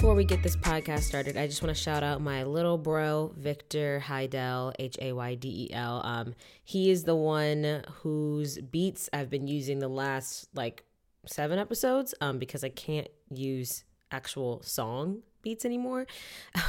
[0.00, 3.34] Before we get this podcast started, I just want to shout out my little bro,
[3.36, 6.00] Victor Haydel, H A Y D E L.
[6.02, 10.84] Um, he is the one whose beats I've been using the last like
[11.26, 16.06] seven episodes um, because I can't use actual song beats anymore.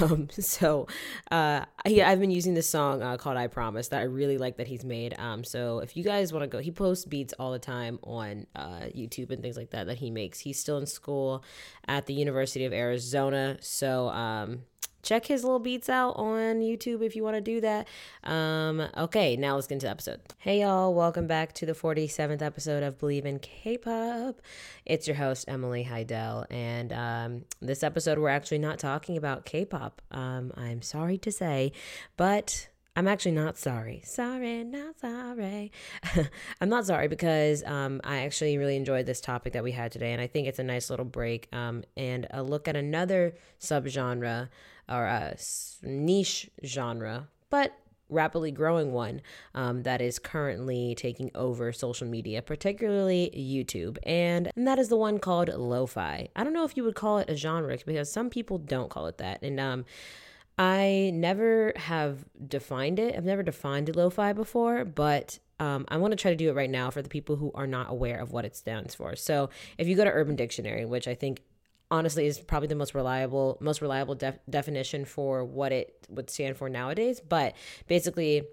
[0.02, 0.88] Um, so
[1.30, 4.57] uh, yeah, I've been using this song uh, called "I Promise" that I really like
[4.57, 5.13] that he's made.
[5.20, 8.47] Um, so if you guys want to go, he posts beats all the time on
[8.55, 10.39] uh, YouTube and things like that that he makes.
[10.39, 11.44] He's still in school
[11.88, 14.61] at the University of Arizona, so um,
[15.03, 17.87] check his little beats out on YouTube if you want to do that.
[18.23, 20.21] Um, okay, now let's get into the episode.
[20.39, 24.41] Hey y'all, welcome back to the 47th episode of Believe in K-pop.
[24.85, 30.02] It's your host Emily Haydel, and um, this episode we're actually not talking about K-pop.
[30.11, 31.71] Um, I'm sorry to say,
[32.17, 34.02] but I'm actually not sorry.
[34.06, 35.72] Sorry, not sorry.
[36.61, 40.11] I'm not sorry because um, I actually really enjoyed this topic that we had today,
[40.11, 44.50] and I think it's a nice little break um, and a look at another subgenre
[44.89, 45.38] or a
[45.83, 47.73] niche genre, but
[48.09, 49.22] rapidly growing one
[49.55, 54.98] um, that is currently taking over social media, particularly YouTube, and, and that is the
[54.98, 56.28] one called lo-fi.
[56.36, 59.08] I don't know if you would call it a genre because some people don't call
[59.08, 59.86] it that, and um,
[60.57, 63.16] I never have defined it.
[63.16, 66.69] I've never defined lo-fi before, but um, I want to try to do it right
[66.69, 69.16] now for the people who are not aware of what it stands for.
[69.16, 71.41] So if you go to Urban Dictionary, which I think
[71.91, 76.55] honestly is probably the most reliable most reliable def- definition for what it would stand
[76.55, 77.53] for nowadays but
[77.88, 78.43] basically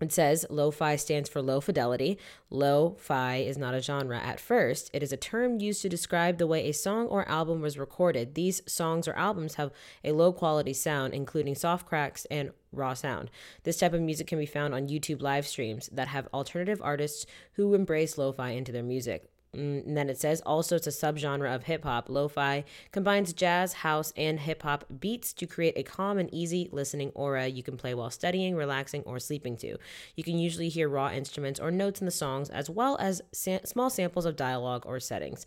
[0.00, 2.18] it says lo-fi stands for low fidelity.
[2.50, 4.90] Lo-fi is not a genre at first.
[4.92, 8.34] It is a term used to describe the way a song or album was recorded.
[8.34, 9.72] These songs or albums have
[10.04, 13.30] a low quality sound, including soft cracks and raw sound.
[13.62, 17.24] This type of music can be found on YouTube live streams that have alternative artists
[17.52, 19.30] who embrace lo-fi into their music.
[19.56, 22.08] Mm, and then it says also it's a subgenre of hip hop.
[22.08, 26.68] Lo fi combines jazz, house, and hip hop beats to create a calm and easy
[26.72, 29.76] listening aura you can play while studying, relaxing, or sleeping to.
[30.14, 33.64] You can usually hear raw instruments or notes in the songs, as well as sa-
[33.64, 35.46] small samples of dialogue or settings.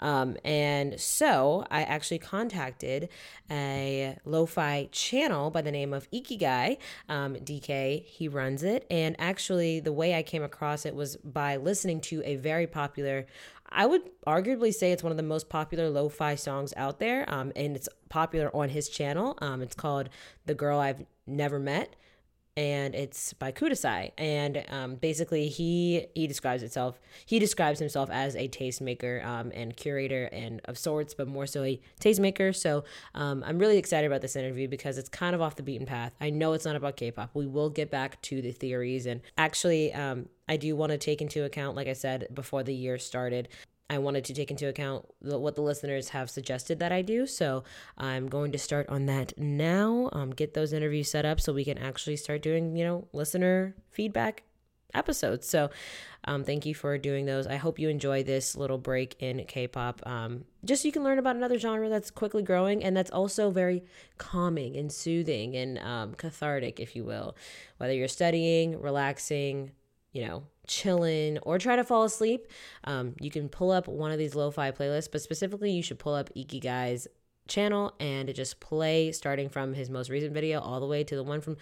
[0.00, 3.10] Um, and so I actually contacted
[3.50, 6.78] a lo fi channel by the name of Ikigai.
[7.08, 8.86] Um, DK, he runs it.
[8.90, 13.26] And actually, the way I came across it was by listening to a very popular
[13.68, 17.24] I would arguably say it's one of the most popular lo fi songs out there.
[17.28, 19.38] Um, and it's popular on his channel.
[19.40, 20.08] Um, it's called
[20.46, 21.94] The Girl I've Never Met
[22.60, 24.12] and it's by Kudasai.
[24.18, 27.00] And um, basically, he he describes itself.
[27.24, 31.64] He describes himself as a tastemaker um, and curator and of sorts, but more so
[31.64, 32.54] a tastemaker.
[32.54, 32.84] So
[33.14, 36.12] um, I'm really excited about this interview because it's kind of off the beaten path.
[36.20, 37.30] I know it's not about K-pop.
[37.32, 39.94] We will get back to the theories and actually.
[39.94, 43.48] Um, I do want to take into account, like I said before the year started,
[43.90, 47.26] I wanted to take into account the, what the listeners have suggested that I do.
[47.26, 47.64] So
[47.98, 50.08] I'm going to start on that now.
[50.12, 53.74] Um, get those interviews set up so we can actually start doing, you know, listener
[53.90, 54.44] feedback
[54.94, 55.48] episodes.
[55.48, 55.70] So
[56.24, 57.48] um, thank you for doing those.
[57.48, 60.06] I hope you enjoy this little break in K-pop.
[60.06, 63.50] Um, just so you can learn about another genre that's quickly growing and that's also
[63.50, 63.82] very
[64.18, 67.36] calming and soothing and um, cathartic, if you will.
[67.78, 69.72] Whether you're studying, relaxing,
[70.12, 72.46] you know, chilling or try to fall asleep,
[72.84, 76.14] um, you can pull up one of these lo-fi playlists, but specifically you should pull
[76.14, 77.08] up Ikigai's
[77.48, 81.24] channel and just play starting from his most recent video all the way to the
[81.24, 81.56] one from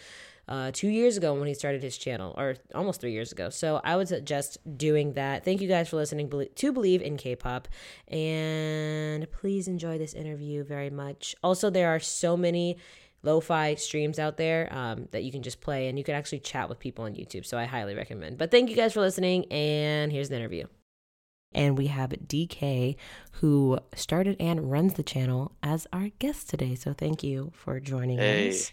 [0.46, 3.50] uh, two years ago when he started his channel, or almost three years ago.
[3.50, 5.44] So I would suggest doing that.
[5.44, 7.69] Thank you guys for listening to Believe in K-pop,
[8.08, 11.34] and please enjoy this interview very much.
[11.42, 12.76] Also, there are so many
[13.23, 16.69] lo-fi streams out there um, that you can just play and you can actually chat
[16.69, 17.45] with people on youtube.
[17.45, 18.39] So i highly recommend.
[18.39, 20.67] But thank you guys for listening and here's the interview.
[21.53, 22.97] And we have dk
[23.32, 26.75] who started and runs the channel as our guest today.
[26.75, 28.70] So thank you for joining hey, us.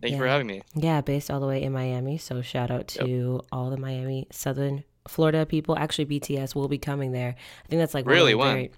[0.00, 0.10] thank yeah.
[0.10, 0.62] you for having me.
[0.74, 2.18] Yeah based all the way in miami.
[2.18, 3.48] So shout out to yep.
[3.50, 5.76] all the miami southern florida people.
[5.76, 7.34] Actually bts will be coming there.
[7.64, 8.34] I think that's like really?
[8.34, 8.68] when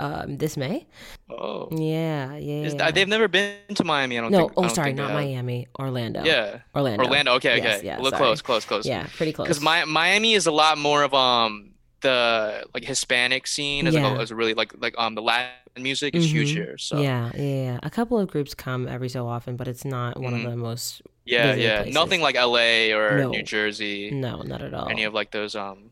[0.00, 0.86] um, this May.
[1.28, 1.68] Oh.
[1.70, 2.62] Yeah, yeah.
[2.66, 4.18] Is, they've never been to Miami.
[4.18, 4.52] I don't no, think.
[4.56, 5.68] oh, sorry, not Miami.
[5.78, 6.24] Orlando.
[6.24, 6.60] Yeah.
[6.74, 7.04] Orlando.
[7.04, 7.32] Orlando.
[7.34, 7.86] Okay, yes, okay.
[7.86, 8.22] Yeah, Look sorry.
[8.24, 8.86] close, close, close.
[8.86, 9.46] Yeah, pretty close.
[9.48, 14.16] Because Miami is a lot more of um the like Hispanic scene as, Yeah.
[14.16, 16.54] a, as a really like like um the Latin music is huge Mhm.
[16.54, 16.78] here.
[16.78, 17.78] So Yeah, yeah, yeah.
[17.82, 20.44] A couple of groups come every so often, but it's not one Mhm.
[20.46, 21.02] of the most.
[21.26, 21.76] yeah, yeah.
[21.82, 21.94] places.
[21.94, 23.28] Nothing like LA or No.
[23.30, 24.10] New Jersey.
[24.10, 24.88] No, not at all.
[24.88, 25.90] Any of like those um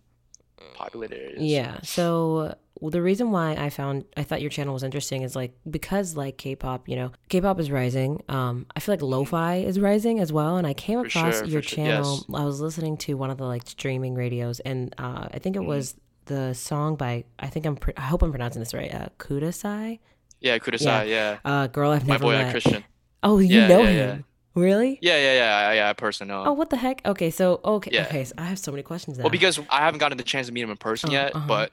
[0.75, 1.43] populated is.
[1.43, 1.79] Yeah.
[1.83, 6.17] So the reason why I found I thought your channel was interesting is like because
[6.17, 8.23] like K-pop, you know, K-pop is rising.
[8.29, 10.57] Um, I feel like lo-fi is rising as well.
[10.57, 12.15] And I came For across sure, your for sure, channel.
[12.29, 12.41] yes.
[12.41, 15.61] I was listening to one of the like streaming radios, and uh, I think it
[15.61, 15.69] Mm-hmm.
[15.69, 15.97] was
[16.27, 18.93] the song by I think I'm pr- I hope I'm pronouncing this right.
[18.95, 19.99] Uh, Kudasai.
[20.41, 21.39] Yeah, Kudasai, yeah.
[21.45, 22.51] Uh, girl I've My never boy uh, met.
[22.53, 22.85] Christian.
[23.23, 24.25] Oh, you Yeah, know yeah, him?
[24.55, 24.99] Really?
[25.03, 25.91] Yeah, yeah, yeah, yeah.
[25.91, 26.45] I personally know.
[26.47, 27.01] Oh, what the heck?
[27.07, 28.03] Okay, so okay, Yeah.
[28.07, 28.25] okay.
[28.25, 29.25] So I have so many questions now.
[29.25, 31.47] Well, because I haven't gotten the chance to meet him in person Oh, yet, uh-huh.
[31.49, 31.73] but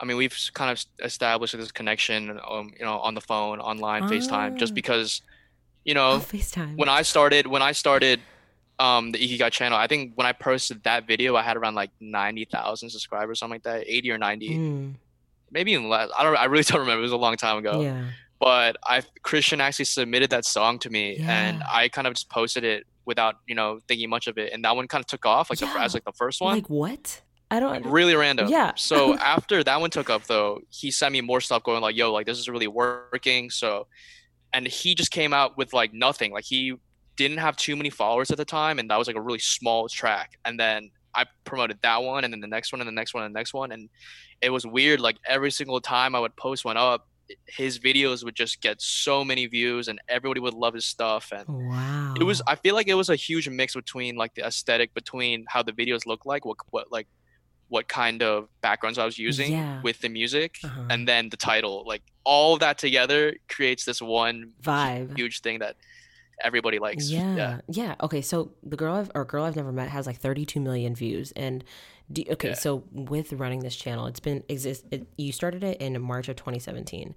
[0.00, 4.04] I mean, we've kind of established this connection, um, you know, on the phone, online,
[4.04, 4.74] FaceTime, just Ah.
[4.74, 5.22] because,
[5.84, 6.76] you oh, know, FaceTime.
[6.76, 8.20] when I started, when I started,
[8.78, 11.90] um, the Ikigai channel, I think when I posted that video, I had around like
[12.00, 14.94] ninety thousand subscribers, something like that, eighty or ninety, Mm,
[15.50, 16.10] maybe even less.
[16.16, 17.00] I don't, I really don't remember.
[17.00, 17.80] It was a long time ago.
[17.80, 18.04] yeah.
[18.40, 22.62] But I Christian actually submitted that song to me, and I kind of just posted
[22.62, 25.50] it without, you know, thinking much of it, and that one kind of took off,
[25.50, 27.20] like the, as like the first one Like what?
[27.50, 27.86] I don't.
[27.86, 28.48] really random.
[28.48, 28.72] Yeah.
[28.76, 32.12] So after that one took up though, he sent me more stuff going like, yo,
[32.12, 33.50] like this is really working.
[33.50, 33.86] So
[34.52, 36.32] and he just came out with like nothing.
[36.32, 36.74] Like he
[37.16, 39.88] didn't have too many followers at the time and that was like a really small
[39.88, 40.38] track.
[40.44, 43.24] And then I promoted that one and then the next one and the next one
[43.24, 43.72] and the next one.
[43.72, 43.88] And
[44.40, 45.00] it was weird.
[45.00, 47.08] Like every single time I would post one up,
[47.46, 51.44] his videos would just get so many views and everybody would love his stuff and
[51.46, 52.14] Wow.
[52.18, 55.44] it was i feel like it was a huge mix between like the aesthetic between
[55.46, 57.06] how the videos look like what what like
[57.68, 59.80] what kind of backgrounds i was using Yeah.
[59.82, 60.84] with the music Uh-huh.
[60.90, 65.16] and then the title like all of that together creates this one vibe.
[65.16, 65.76] huge thing that
[66.44, 67.94] everybody likes Yeah, yeah.
[68.00, 71.32] Okay, so the girl I've or girl I've never met has like 32 million views,
[71.32, 71.64] and
[72.12, 72.54] do, okay, Yeah.
[72.54, 74.84] so with running this channel, it's been exist.
[74.92, 77.14] It, you started it in March of 2017,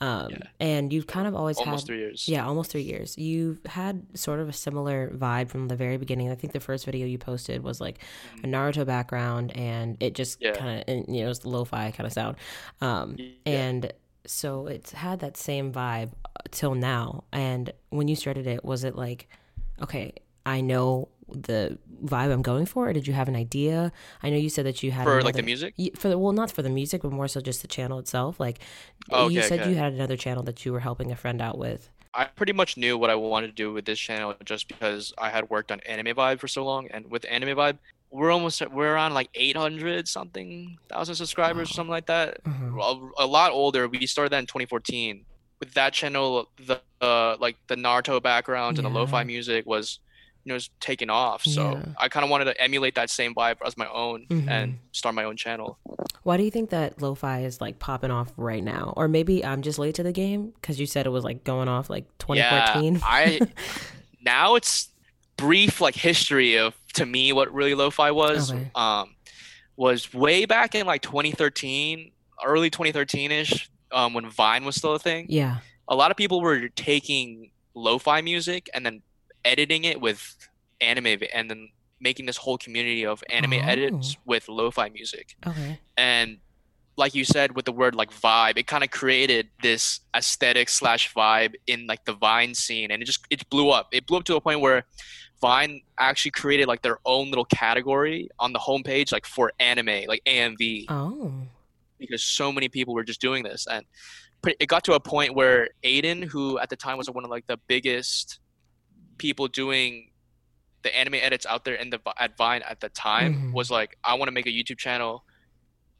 [0.00, 0.38] um, Yeah.
[0.60, 3.16] and you've kind of always almost had three years yeah, almost three years.
[3.16, 6.30] You've had sort of a similar vibe from the very beginning.
[6.30, 7.98] I think the first video you posted was like
[8.44, 10.54] a Naruto background, and it just Mm-hmm.
[10.54, 10.60] Yeah.
[10.60, 12.36] kind of you know it was the lo-fi kind of sound,
[12.80, 13.26] um, Yeah.
[13.46, 13.92] and
[14.26, 16.10] so it's had that same vibe
[16.50, 17.24] till now.
[17.32, 19.28] And when you started it, was it like,
[19.80, 20.12] okay,
[20.44, 23.92] I know the vibe I'm going for, or did you have an idea?
[24.22, 26.50] I know you said that you had for like the music for the well, not
[26.50, 28.38] for the music, but more so just the channel itself.
[28.40, 28.60] Like
[29.10, 29.70] Oh, you said, okay.
[29.70, 31.90] you had another channel that you were helping a friend out with.
[32.14, 35.28] i pretty much knew what i wanted to do with this channel just because i
[35.36, 37.76] had worked on anime vibe for so long and with anime vibe
[38.10, 41.76] we're almost we're around like 800 something thousand subscribers or Wow.
[41.76, 42.72] something like that Mhm.
[43.18, 43.82] a, a lot older.
[43.88, 45.24] We started that in 2014.
[45.60, 50.00] With that channel, the uh, like the Naruto backgrounds and the lo-fi music was,
[50.46, 51.42] you know, was taking off.
[51.42, 51.82] So Yeah.
[51.98, 54.48] I kind of wanted to emulate that same vibe as my own Mhm.
[54.48, 55.76] and start my own channel.
[56.22, 58.94] Why do you think that lo-fi is like popping off right now?
[58.96, 61.66] Or maybe I'm just late to the game because you said it was like going
[61.68, 62.94] off like 2014.
[62.94, 63.40] Yeah, I
[64.24, 64.88] now it's
[65.36, 68.52] brief like history of to me what really lo-fi was.
[68.52, 68.70] Okay.
[68.76, 69.16] Um,
[69.76, 72.12] was way back in like 2013,
[72.44, 75.26] early 2013ish, um, when Vine was still a thing.
[75.28, 75.58] yeah.
[75.88, 79.02] a lot of people were taking lo-fi music and then
[79.46, 80.20] editing it with
[80.80, 81.68] anime and then
[82.00, 83.68] making this whole community of anime Oh.
[83.72, 85.78] edits with lo-fi music Okay.
[85.96, 86.38] and
[86.98, 91.12] like you said with the word like vibe it kind of created this aesthetic slash
[91.14, 94.24] vibe in like the vine scene and it just it blew up it blew up
[94.24, 94.82] to a point where
[95.40, 100.22] vine actually created like their own little category on the homepage like for anime like
[100.26, 101.32] amv Oh.
[101.98, 103.84] because so many people were just doing this and
[104.60, 107.46] it got to a point where aiden who at the time was one of like
[107.46, 108.38] the biggest
[109.18, 110.10] people doing
[110.82, 113.52] the anime edits out there in the at vine at the time Mhm.
[113.52, 115.24] was like i want to make a youtube channel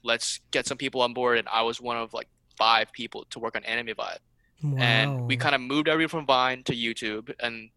[0.03, 3.39] let's get some people on board and i was one of like five people to
[3.39, 4.19] work on anime vibe
[4.63, 4.79] Wow.
[4.79, 7.71] and we kind of moved everyone from vine to youtube and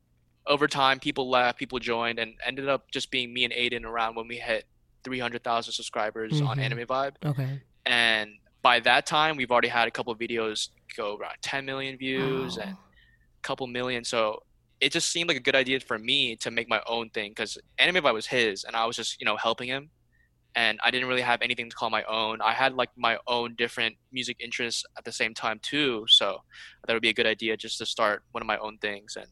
[0.48, 4.16] over time people left people joined and ended up just being me and aiden around
[4.16, 4.66] when we hit
[5.04, 6.62] 300000 subscribers on Mhm.
[6.62, 7.60] anime vibe Okay.
[7.86, 8.32] and
[8.62, 12.58] by that time we've already had a couple of videos go around 10 million views
[12.58, 14.44] and a couple million so
[14.82, 17.58] it just seemed like a good idea for me to make my own thing because
[17.78, 19.92] anime vibe was his and i was just you know helping him
[20.56, 23.56] and i didn't really have anything to call my own i had like my own
[23.58, 26.40] different music interests at the same time too so
[26.88, 29.28] that would be a good idea just to start one of my own things and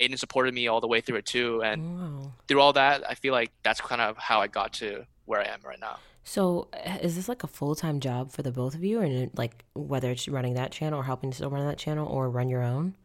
[0.00, 2.34] aiden supported me all the way through it too and Wow.
[2.48, 5.44] through all that i feel like that's kind of how i got to where i
[5.44, 6.68] am right now So,
[7.00, 10.10] is this like a full time job for the both of you, and like whether
[10.10, 12.96] it's running that channel or helping to still run that channel, or run your own?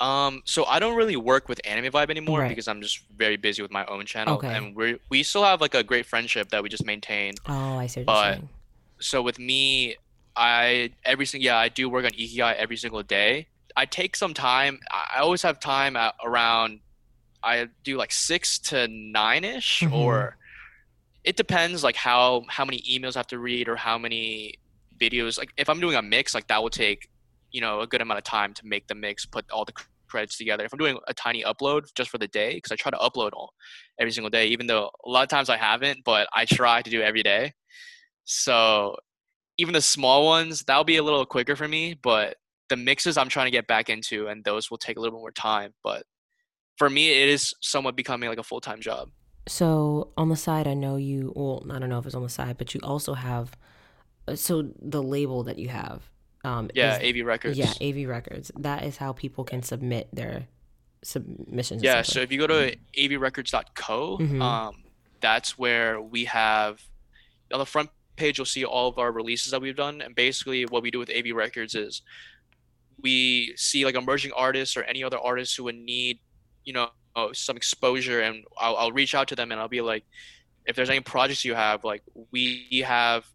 [0.00, 2.48] Um, so I don't really work with Anime Vibe anymore Right.
[2.48, 4.48] because I'm just very busy with my own channel, Okay.
[4.54, 7.34] and we we still have like a great friendship that we just maintain.
[7.46, 8.40] Oh, I see But-
[8.98, 9.96] So with me,
[10.36, 13.46] I every single yeah I do work on Ikigai every single day.
[13.76, 14.80] I take some time.
[14.90, 16.80] I always have time around.
[17.42, 19.92] I do like six to nine ish Mhm.
[19.92, 20.36] or
[21.24, 24.54] it depends like how how many emails I have to read or how many
[24.98, 25.38] videos.
[25.38, 27.08] Like if I'm doing a mix, like that will take
[27.52, 29.72] you know a good amount of time to make the mix, put all the
[30.08, 30.64] credits together.
[30.64, 33.30] If I'm doing a tiny upload just for the day, because I try to upload
[33.32, 33.52] all
[33.98, 36.90] every single day, even though a lot of times I haven't, but I try to
[36.90, 37.52] do every day.
[38.24, 38.96] So
[39.58, 41.94] even the small ones, that'll be a little quicker for me.
[42.02, 42.36] But
[42.68, 45.20] the mixes I'm trying to get back into, and those will take a little bit
[45.22, 45.74] more time.
[45.82, 46.04] But
[46.76, 49.10] for me, it is somewhat becoming like a full time job.
[49.48, 51.32] So on the side, I know you.
[51.34, 53.52] Well, I don't know if it's on the side, but you also have.
[54.28, 56.10] uh, So the label that you have.
[56.44, 57.58] Um, Yeah, is- AV Records.
[57.58, 58.50] Yeah, AV Records.
[58.58, 60.46] That is how people can submit their
[61.02, 61.82] submissions.
[61.82, 64.40] Yeah, so if you go to avrecords.co, Mhm.
[64.42, 64.84] um,
[65.20, 66.82] that's where we have
[67.52, 68.38] on the front page.
[68.38, 71.10] You'll see all of our releases that we've done, and basically what we do with
[71.10, 72.02] AV Records is
[73.02, 76.18] we see like emerging artists or any other artists who would need,
[76.64, 76.90] you know,
[77.32, 80.04] some exposure, and I'll, I'll reach out to them and I'll be like,
[80.66, 83.26] if there's any projects you have, like we have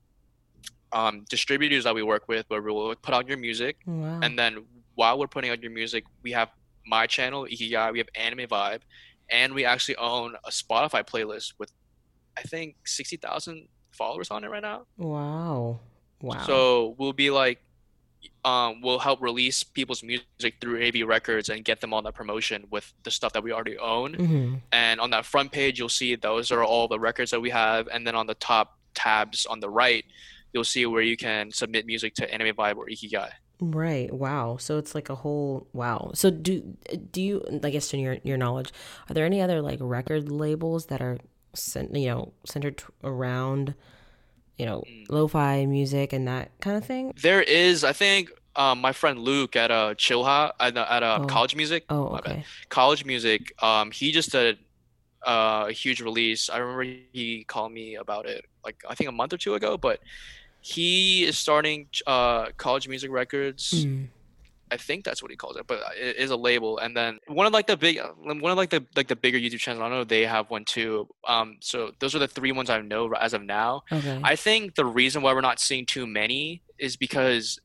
[1.00, 4.20] um, distributors that we work with where we'll put out your music Wow.
[4.24, 4.52] and then
[5.00, 6.50] while we're putting out your music, we have
[6.88, 8.82] my channel, Ikigai, we have Anime Vibe,
[9.30, 11.72] and we actually own a Spotify playlist with
[12.38, 14.80] I think sixty thousand followers on it right now.
[14.98, 15.80] wow.
[16.22, 16.46] Wow.
[16.50, 17.60] So we'll be like
[18.44, 22.66] um, we'll help release people's music through AV Records and get them on that promotion
[22.72, 24.14] with the stuff that we already own.
[24.14, 27.50] hmm And on that front page, you'll see those are all the records that we
[27.52, 27.88] have.
[27.94, 30.06] And then on the top tabs on the right,
[30.56, 33.32] you'll see where you can submit music to Anime Vibe or Ikigai.
[33.62, 34.12] Right.
[34.14, 34.58] Wow.
[34.58, 36.12] So it's like a whole wow.
[36.16, 36.76] So do
[37.12, 38.74] do you I guess in your your knowledge,
[39.10, 41.20] are there any other like record labels that are
[41.54, 43.76] cent, you know centered around
[44.58, 45.06] you know Mm.
[45.10, 47.14] lo-fi music and that kind of thing?
[47.22, 51.26] There is, I think, um, my friend Luke at uh, Chillha at, at uh, Oh.
[51.26, 51.86] College Music.
[51.90, 52.46] Oh, okay.
[52.70, 53.54] College Music.
[53.64, 54.60] Um, he just did
[55.26, 56.50] uh, a huge release.
[56.50, 59.78] I remember he called me about it like I think a month or two ago.
[59.78, 60.00] But
[60.66, 63.86] he is starting uh, College Music Records.
[63.86, 64.08] Mm.
[64.72, 66.80] I think that's what he calls it, but it is a label.
[66.80, 69.60] And then one of like the big, one of like the like the bigger YouTube
[69.60, 69.84] channels.
[69.84, 71.08] I know they have one too.
[71.28, 73.84] Um, so those are the three ones I know as of now.
[73.92, 74.20] Okay.
[74.24, 77.60] I think the reason why we're not seeing too many is because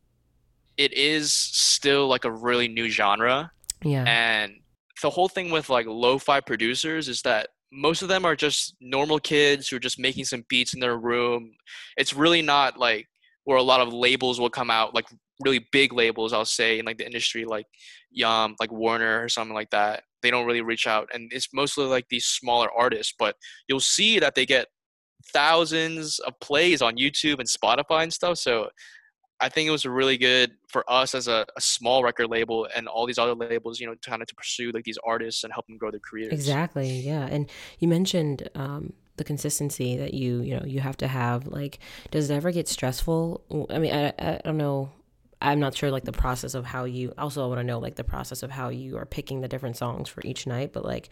[0.76, 3.50] it is still like a really new genre.
[3.82, 4.04] yeah.
[4.06, 4.60] And
[5.00, 9.18] the whole thing with like lo-fi producers is that most of them are just normal
[9.18, 11.52] kids who are just making some beats in their room.
[11.96, 13.06] It's really not like
[13.44, 15.06] where a lot of labels will come out, like
[15.40, 17.66] really big labels, I'll say, in like the industry, like
[18.24, 20.02] um, like Warner or something like that.
[20.22, 23.14] They don't really reach out, and it's mostly like these smaller artists.
[23.18, 23.36] But
[23.68, 24.66] you'll see that they get
[25.32, 28.38] thousands of plays on YouTube and Spotify and stuff.
[28.38, 28.68] So
[29.40, 32.86] I think it was really good for us as a, a small record label and
[32.88, 35.52] all these other labels, you know, to kind of to pursue like these artists and
[35.52, 36.32] help them grow their careers.
[36.32, 37.00] Exactly.
[37.00, 37.26] Yeah.
[37.26, 41.46] And you mentioned um, the consistency that you, you know, you have to have.
[41.46, 41.78] Like,
[42.10, 43.66] does it ever get stressful?
[43.70, 44.90] I mean, I, I don't know.
[45.42, 47.94] I'm not sure, like, the process of how you, also, I want to know, like,
[47.94, 50.74] the process of how you are picking the different songs for each night.
[50.74, 51.08] But, like,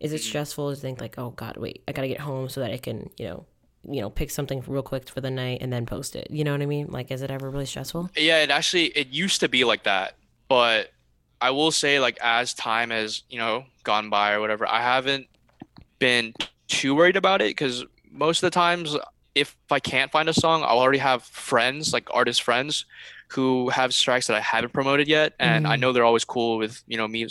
[0.00, 0.24] is it Mhm.
[0.24, 2.78] stressful to think, like, oh, God, wait, I got to get home so that I
[2.78, 3.46] can, you know,
[3.84, 6.28] you know, pick something real quick for the night and then post it.
[6.30, 6.88] You know what I mean?
[6.88, 8.10] Like, is it ever really stressful?
[8.16, 10.14] Yeah, it actually it used to be like that,
[10.48, 10.92] but
[11.40, 15.26] I will say like as time has you know gone by or whatever, I haven't
[15.98, 16.34] been
[16.68, 18.96] too worried about it because most of the times
[19.34, 22.84] if I can't find a song, I'll already have friends like artist friends
[23.28, 25.80] who have tracks that I haven't promoted yet, and I Mhm.
[25.80, 27.26] know they're always cool with you know me,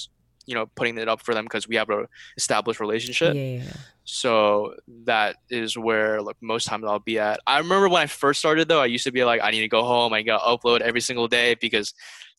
[0.48, 3.36] you know putting it up for them because we have a established relationship.
[3.36, 3.74] Yeah, yeah, yeah.
[4.06, 4.74] So
[5.06, 7.40] that is where like most times I'll be at.
[7.46, 9.68] I remember when I first started though, I used to be like, I need to
[9.68, 11.94] go home, I gotta upload every single day because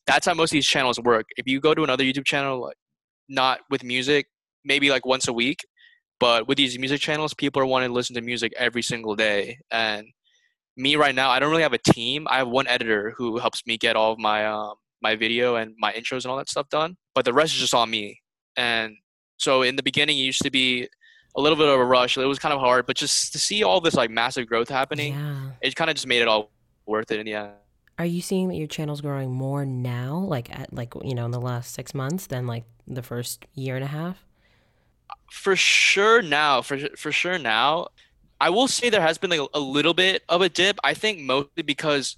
[0.07, 1.27] that's how most of these channels work.
[1.37, 2.77] If you go to another YouTube channel, like
[3.29, 4.27] not with music,
[4.65, 5.67] maybe like once a week,
[6.19, 9.59] but with these music channels, people are wanting to listen to music every single day.
[9.71, 10.07] And
[10.79, 12.27] me right now, I don't really have a team.
[12.31, 15.75] I have one editor who helps me get all of my um my video and
[15.79, 16.97] my intros and all that stuff done.
[17.19, 18.21] But the rest is just on me.
[18.57, 18.95] And
[19.39, 20.87] so in the beginning, it used to be
[21.35, 22.17] a little bit of a rush.
[22.17, 25.15] It was kind of hard, but just to see all this like massive growth happening,
[25.15, 25.51] Yeah.
[25.61, 26.53] it kind of just made it all
[26.87, 27.51] worth it in the end.
[27.99, 31.33] Are you seeing that your channel's growing more now, like at like you know in
[31.33, 34.25] the last six months than like the first year and a half?
[35.33, 37.89] For sure now, for for sure now,
[38.41, 40.79] I will say there has been like a, a little bit of a dip.
[40.85, 42.17] I think mostly because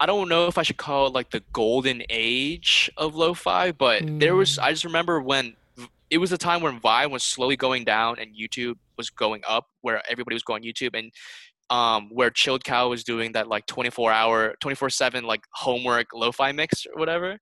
[0.00, 4.02] I don't know if I should call it like the golden age of lo-fi, but
[4.04, 4.62] there was Mm.
[4.62, 5.56] I just remember when
[6.10, 9.66] it was a time when Vine was slowly going down and YouTube was going up,
[9.80, 11.10] where everybody was going YouTube and
[11.70, 16.84] um where Chilled Cow was doing that like 24 hour 24/7 like homework lo-fi mix
[16.84, 17.38] or whatever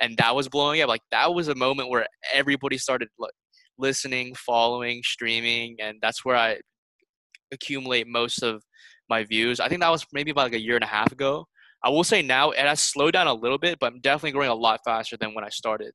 [0.00, 3.32] and that was blowing up like that was a moment where everybody started like
[3.78, 6.58] listening following streaming and that's where I
[7.52, 8.62] accumulate most of
[9.08, 9.60] my views.
[9.60, 11.46] I think that was maybe about like a year and a half ago.
[11.82, 14.50] I will say now it has slowed down a little bit, but I'm definitely growing
[14.50, 15.92] a lot faster than when I started.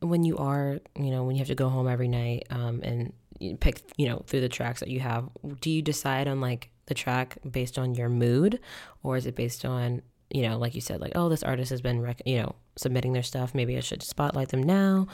[0.00, 3.12] When you are, you know, when you have to go home every night um, and
[3.38, 5.28] you pick, you know, through the tracks that you have,
[5.60, 8.60] do you decide on like the track based on your mood,
[9.02, 11.82] or is it based on, you know, like you said, like, oh, this artist has
[11.82, 13.54] been, rec- you know, submitting their stuff.
[13.54, 15.06] Maybe I should spotlight them now,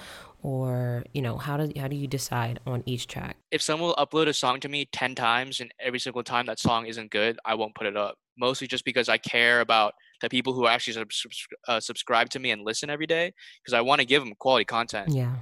[0.42, 3.36] or you know, how do how do you decide on each track?
[3.50, 6.60] If someone will upload a song to me ten times and every single time that
[6.60, 8.18] song isn't good, I won't put it up.
[8.38, 12.50] Mostly just because I care about the people who actually subs- uh, subscribe to me
[12.50, 15.08] and listen every day, because I want to give them quality content.
[15.12, 15.34] Yeah.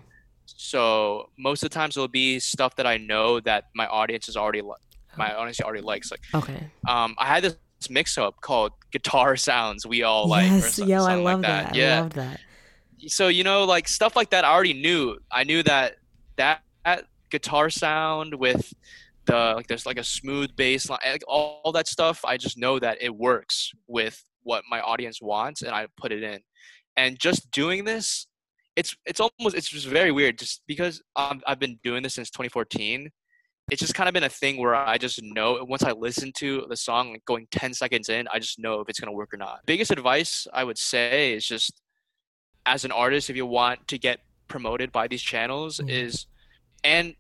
[0.47, 4.37] So most of the times it'll be stuff that I know that my audience is
[4.37, 4.75] already li-
[5.17, 6.11] my audience already likes.
[6.11, 6.69] Like, Okay.
[6.89, 7.57] um, I had this
[7.89, 10.75] mix up called "Guitar Sounds We All Like." yes.
[10.75, 11.73] so- Yo, I love like that.
[11.73, 12.01] I Yeah.
[12.01, 12.41] love that.
[13.07, 15.97] so you know like stuff like that i already knew i knew that
[16.37, 18.73] that, that guitar sound with
[19.27, 22.59] the like there's like a smooth bass line like all, all that stuff i just
[22.59, 26.41] know that it works with what my audience wants and i put it in.
[26.97, 28.27] And just doing this
[28.77, 32.31] it's it's almost it's just very weird just because um, i've been doing this since
[32.31, 33.11] 2014
[33.71, 36.67] it's just kind of been a thing where i just know once i listen to
[36.69, 39.33] the song like going 10 seconds in i just know if it's going to work
[39.33, 39.61] or not.
[39.67, 41.81] Biggest advice i would say is just
[42.67, 45.89] as an artist if you want to get promoted by these channels Mhm.
[45.91, 46.27] is
[46.83, 47.15] and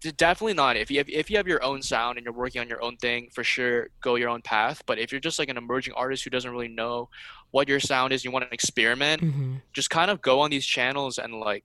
[0.00, 0.76] definitely not.
[0.76, 2.96] If you have if you have your own sound and you're working on your own
[2.96, 4.82] thing for sure go your own path.
[4.86, 7.08] But if you're just like an emerging artist who doesn't really know
[7.50, 10.66] what your sound is you want to experiment hmm just kind of go on these
[10.66, 11.64] channels and like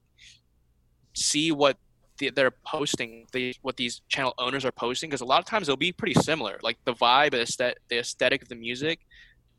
[1.15, 1.77] see what
[2.19, 5.67] the, they're posting the what these channel owners are posting because a lot of times
[5.67, 6.59] they'll be pretty similar.
[6.61, 8.99] Like the vibe the aesthetic, the aesthetic of the music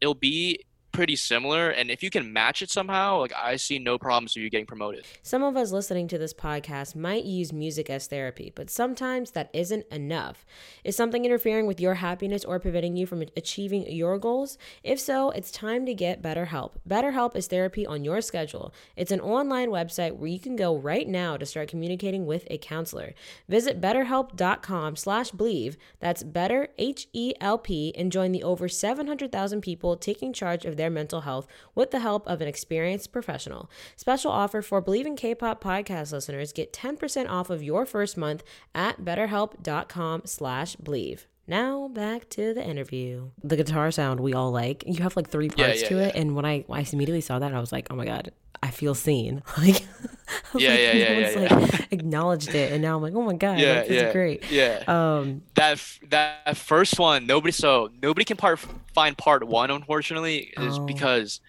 [0.01, 0.61] it'll be
[0.97, 4.43] pretty similar and if you can match it somehow like i see no problems with
[4.43, 8.53] you getting promoted Some of us listening to this podcast might use music as therapy,
[8.55, 10.47] but sometimes that isn't enough.
[10.85, 14.57] Is something interfering with your happiness or preventing you from achieving your goals?
[14.83, 16.73] If so, it's time to get better BetterHelp.
[16.89, 18.73] BetterHelp is therapy on your schedule.
[18.97, 22.59] It's an online website where you can go right now to start communicating with a
[22.59, 23.15] counselor.
[23.49, 25.77] Visit betterhelp.com slash believe.
[26.01, 31.47] That's better, H-E-L-P, and join the over 700,000 people taking charge of their mental health
[31.75, 33.71] with the help of an experienced professional.
[33.97, 36.53] Special offer for Believe in K-pop podcast listeners.
[36.53, 38.43] Get 10% off of your first month
[38.75, 41.27] at betterhelp.com slash believe.
[41.49, 43.31] Now back to the interview.
[43.43, 44.83] The guitar sound we all like.
[44.87, 46.17] You have like three parts yeah, to it.
[46.17, 48.95] And when I, I immediately saw that, I was like, oh my God, I feel
[48.95, 49.43] seen.
[49.59, 49.85] Like,
[50.57, 51.87] Yeah, like, yeah, yeah, yeah, like, yeah.
[51.93, 52.73] acknowledged it.
[52.73, 54.51] And now I'm like, oh my God, yeah like, this yeah is great.
[54.51, 58.59] yeah Um, that that first one nobody so nobody can part
[58.93, 60.85] find part one unfortunately is Oh.
[60.85, 61.41] because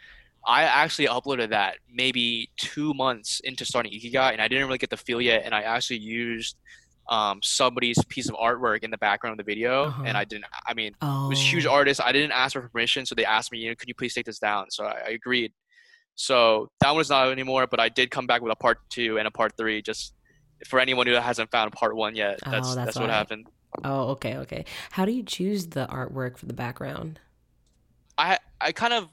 [0.46, 4.90] i actually uploaded that maybe two months into starting ikigai and i didn't really get
[4.92, 6.56] the feel yet and i actually used
[7.10, 10.04] um, somebody's piece of artwork in the background of the video Uh-huh.
[10.06, 13.06] and i didn't i mean oh, it was huge artist i didn't ask for permission
[13.06, 15.10] so they asked me you know could you please take this down so i, I
[15.20, 15.52] agreed
[16.20, 19.28] so that one's not anymore but i did come back with a part two and
[19.28, 20.14] a part three just
[20.66, 23.46] for anyone who hasn't found part one yet Oh, that's that's that's what happened
[23.84, 24.66] Oh, okay, okay.
[24.92, 27.20] How do you choose the artwork for the background?
[28.18, 29.10] I I kind of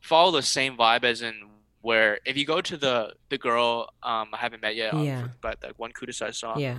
[0.00, 1.34] follow the same vibe as in
[1.80, 5.28] where if you go to the the girl um I haven't met yet um, Yeah.
[5.40, 6.78] but that one Kudasai song yeah.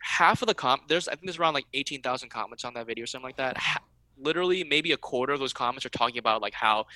[0.00, 3.04] half of the comp, there's I think there's around like 18,000 comments on that video
[3.04, 3.82] or something like that ha-
[4.18, 6.86] literally maybe a quarter of those comments are talking about like how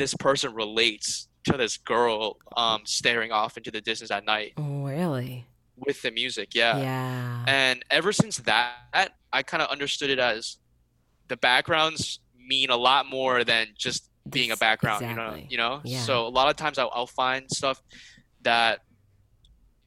[0.00, 4.84] this person relates to this girl um staring off into the distance at night Oh,
[4.84, 5.46] really?
[5.76, 7.44] with the music yeah Yeah.
[7.46, 10.58] and ever since that I kind of understood it as
[11.28, 12.20] the backgrounds
[12.52, 15.46] mean a lot more than just being a background exactly.
[15.50, 16.02] you know you know Yeah.
[16.08, 17.80] so a lot of times I'll, I'll find stuff
[18.42, 18.80] that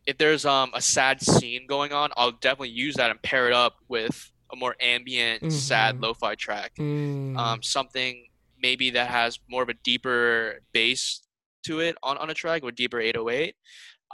[0.05, 3.53] if there's um a sad scene going on i'll definitely use that and pair it
[3.53, 6.01] up with a more ambient sad Mhm.
[6.03, 7.37] lo-fi track Mm.
[7.37, 8.25] um something
[8.63, 11.21] maybe that has more of a deeper bass
[11.65, 13.55] to it on, on a track with deeper 808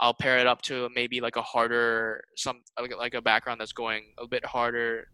[0.00, 3.72] i'll pair it up to maybe like a harder some like, like a background that's
[3.72, 5.06] going a bit harder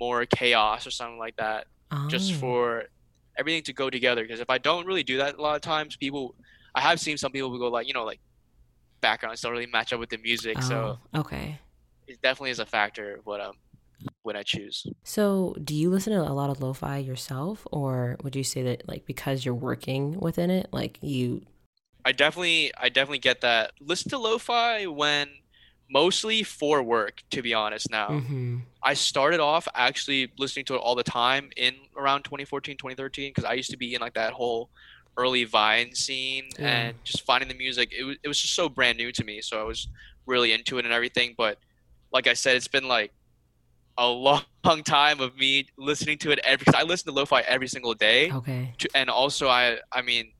[0.00, 1.66] more chaos or something like that
[2.08, 2.36] just Oh.
[2.36, 2.84] for
[3.38, 4.22] everything to go together.
[4.22, 6.34] Because if I don't really do that a lot of times, people,
[6.74, 8.20] I have seen some people who go like, you know, like
[9.00, 10.62] backgrounds don't really match up with the music.
[10.62, 11.58] So Oh, okay.
[12.06, 13.56] it definitely is a factor of what um
[14.28, 14.86] when I choose.
[15.02, 18.86] So, do you listen to a lot of lo-fi yourself, or would you say that
[18.86, 21.42] like because you're working within it, like you?
[22.04, 23.72] I definitely, I definitely get that.
[23.80, 25.28] Listen to lo-fi when
[25.90, 27.90] mostly for work, to be honest.
[27.90, 28.62] Now Mhm.
[28.82, 33.44] I started off actually listening to it all the time in around 2014, 2013, because
[33.44, 34.70] I used to be in like that whole
[35.16, 36.68] early Vine scene Yeah.
[36.68, 37.92] and just finding the music.
[37.98, 39.40] It was, it was just so brand new to me.
[39.40, 39.88] So I was
[40.26, 41.34] really into it and everything.
[41.36, 41.58] But
[42.12, 43.10] like I said, it's been like
[43.98, 44.42] a long,
[44.84, 46.64] time of me listening to it every.
[46.66, 48.74] Cause I listen to lo-fi every single day, Okay.
[48.78, 50.32] to, and also I I mean,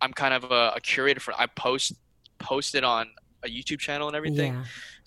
[0.00, 1.34] I'm kind of a, a curator for.
[1.38, 1.94] I post
[2.40, 3.08] post it on
[3.44, 4.54] a YouTube channel and everything.
[4.54, 4.64] Yeah.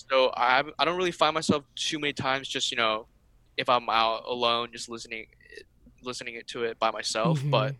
[0.09, 3.07] So I I don't really find myself too many times just you know,
[3.57, 5.25] if I'm out alone just listening
[6.03, 7.43] listening to it by myself.
[7.49, 7.77] But Mhm.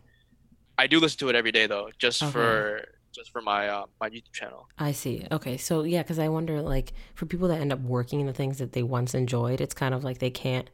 [0.78, 2.32] I do listen to it every day though, just Okay.
[2.32, 2.84] for
[3.14, 4.68] just for my uh, my YouTube channel.
[4.78, 5.26] I see.
[5.30, 5.56] Okay.
[5.56, 8.58] So yeah, because I wonder, like, for people that end up working in the things
[8.58, 10.68] that they once enjoyed, it's kind of like they can't,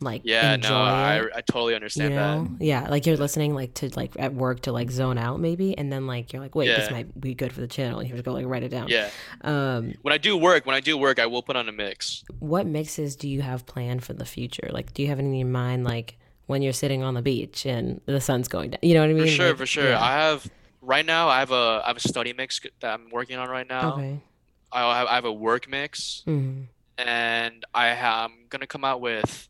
[0.00, 1.22] like, Yeah, no, I.
[1.34, 2.64] I totally understand you that.
[2.64, 5.90] Yeah, like you're listening like to like at work to like zone out maybe, and
[5.90, 7.98] then like you're like, wait, this might be good for the channel.
[8.00, 8.88] And you have to go like write it down.
[8.88, 9.08] Yeah.
[9.42, 12.24] Um, When I do work, when I do work, I will put on a mix.
[12.40, 14.68] what mixes do you have planned for the future?
[14.70, 18.00] Like, do you have anything in mind, like when you're sitting on the beach and
[18.04, 18.80] the sun's going down?
[18.82, 19.24] You know what I mean?
[19.24, 19.88] For sure, Like, for sure.
[19.88, 20.02] yeah.
[20.04, 20.46] I have
[20.86, 21.28] right now.
[21.28, 23.94] I have a I have a study mix that I'm working on right now.
[23.94, 24.20] Okay.
[24.72, 26.62] I have I have a work mix, mm-hmm.
[26.98, 29.48] and I have, I'm gonna come out with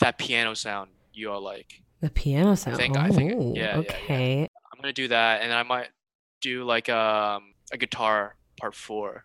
[0.00, 1.82] that piano sound you all like.
[2.00, 2.76] The piano sound.
[2.76, 3.78] think- I think- Oh, yeah, yeah, yeah.
[3.78, 4.42] okay.
[4.72, 5.88] I'm gonna do that, and I might
[6.40, 9.24] do like um a guitar part four.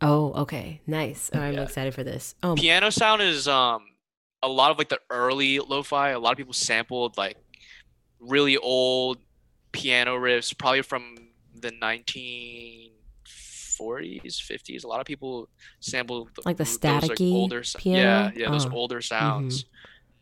[0.00, 0.80] Oh, okay.
[0.86, 1.30] Nice.
[1.34, 1.62] Oh, I'm Yeah.
[1.62, 2.34] excited for this.
[2.42, 3.82] Oh, Piano sound is um
[4.42, 6.10] a lot of like the early lo-fi.
[6.10, 7.36] A lot of people sampled like
[8.20, 9.18] really old
[9.76, 11.16] piano riffs, probably from
[11.54, 12.90] the 1940s,
[14.40, 14.84] 50s.
[14.84, 15.48] A lot of people
[15.80, 18.32] sampled Like the those, like, staticky older, s- piano?
[18.34, 18.72] yeah, yeah, those Oh.
[18.72, 19.64] older sounds,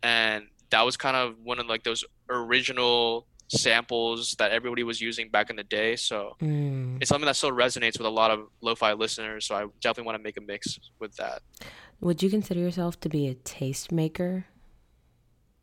[0.03, 5.29] and that was kind of one of like those original samples that everybody was using
[5.29, 5.95] back in the day.
[5.95, 6.97] So mm.
[6.99, 9.45] it's something that still resonates with a lot of lo-fi listeners.
[9.45, 11.43] So I definitely want to make a mix with that.
[12.01, 14.45] Would you consider yourself to be a tastemaker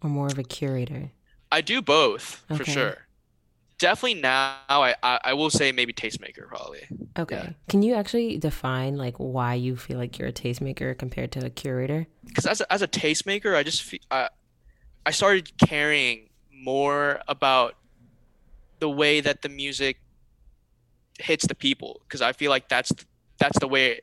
[0.00, 1.10] or more of a curator?
[1.50, 3.08] I do both for sure.
[3.82, 6.82] Definitely now, I, I I will say maybe tastemaker probably.
[7.18, 7.56] Okay.
[7.68, 11.50] Can you actually define like why you feel like you're a tastemaker compared to a
[11.50, 12.06] curator?
[12.24, 14.28] Because as a, as a tastemaker, I just feel, I
[15.04, 17.74] I started caring more about
[18.78, 19.98] the way that the music
[21.18, 22.02] hits the people.
[22.06, 22.92] Because I feel like that's
[23.38, 24.00] that's the way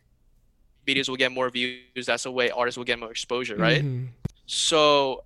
[0.86, 2.06] videos will get more views.
[2.06, 3.82] That's the way artists will get more exposure, right?
[3.82, 4.10] Mhm.
[4.46, 5.24] So,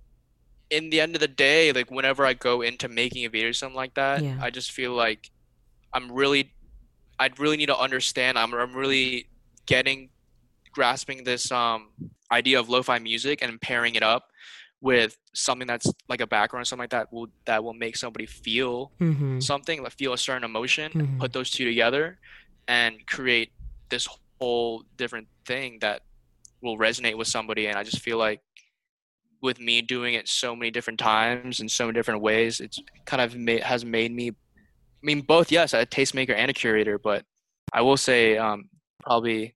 [0.70, 3.52] in the end of the day, like whenever I go into making a video or
[3.52, 4.38] something like that, Yeah.
[4.40, 5.30] I just feel like
[5.92, 6.54] I'm really,
[7.18, 8.38] I really need to understand.
[8.38, 9.28] I'm I'm really
[9.66, 10.10] getting,
[10.72, 11.90] grasping this um
[12.32, 14.30] idea of lo-fi music and pairing it up
[14.80, 18.26] with something that's like a background or something like that will that will make somebody
[18.26, 19.42] feel Mhm.
[19.42, 20.92] something, like feel a certain emotion.
[20.92, 21.18] Mhm.
[21.20, 22.18] Put those two together,
[22.66, 23.52] and create
[23.90, 24.08] this
[24.40, 26.02] whole different thing that
[26.60, 27.66] will resonate with somebody.
[27.66, 28.40] And I just feel like
[29.44, 33.22] with me doing it so many different times in so many different ways, it's kind
[33.22, 34.30] of made, has made me.
[34.30, 34.34] I
[35.02, 37.24] mean, both yes, a tastemaker and a curator, but
[37.72, 38.70] I will say um,
[39.02, 39.54] probably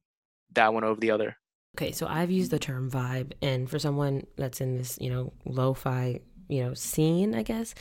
[0.53, 1.37] that one over the other.
[1.77, 5.33] Okay, so I've used the term vibe, and for someone that's in this, you know,
[5.47, 7.75] lo-fi, you know, scene, I guess,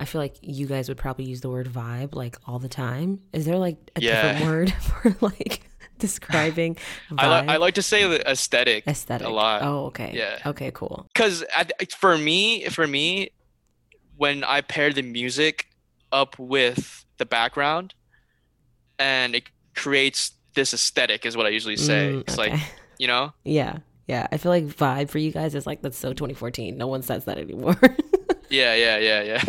[0.00, 3.20] I feel like you guys would probably use the word vibe like all the time.
[3.32, 5.68] Is there like a different word for like
[6.06, 6.76] describing?
[7.18, 9.26] I, li- I like to say the aesthetic aesthetic.
[9.26, 9.62] a lot.
[9.62, 10.10] Oh, okay.
[10.14, 10.50] Yeah.
[10.50, 11.06] Okay, cool.
[11.12, 11.44] because
[11.98, 13.30] for me for me
[14.16, 15.66] when i pair the music
[16.12, 17.94] up with the background
[18.98, 22.54] and it creates this aesthetic is what i usually say Mm, it's like
[22.98, 24.28] you know yeah, yeah.
[24.30, 26.76] I feel like vibe for you guys is like that's so 2014.
[26.78, 27.74] No one says that anymore.
[28.50, 29.42] yeah yeah yeah yeah